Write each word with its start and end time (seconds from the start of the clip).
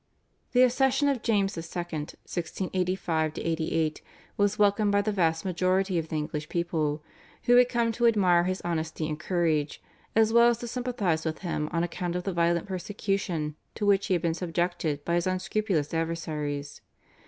The 0.53 0.63
accession 0.63 1.09
of 1.09 1.21
James 1.21 1.55
II. 1.55 1.61
(1685 1.61 3.37
88) 3.37 4.01
was 4.35 4.57
welcomed 4.57 4.91
by 4.91 5.03
the 5.03 5.11
vast 5.11 5.45
majority 5.45 5.99
of 5.99 6.09
the 6.09 6.15
English 6.15 6.49
people, 6.49 7.03
who 7.43 7.55
had 7.57 7.69
come 7.69 7.91
to 7.91 8.07
admire 8.07 8.45
his 8.45 8.61
honesty 8.61 9.07
and 9.07 9.19
courage, 9.19 9.79
as 10.15 10.33
well 10.33 10.49
as 10.49 10.57
to 10.57 10.67
sympathise 10.67 11.23
with 11.23 11.41
him 11.45 11.69
on 11.71 11.83
account 11.83 12.15
of 12.15 12.23
the 12.23 12.33
violent 12.33 12.65
persecution 12.65 13.55
to 13.75 13.85
which 13.85 14.07
he 14.07 14.15
had 14.15 14.23
been 14.23 14.33
subjected 14.33 15.05
by 15.05 15.13
his 15.13 15.27
unscrupulous 15.27 15.93
adversaries. 15.93 16.81